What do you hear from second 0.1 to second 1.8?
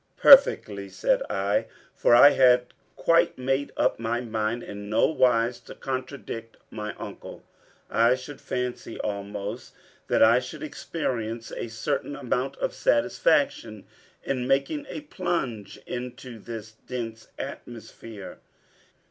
"Perfectly," said I,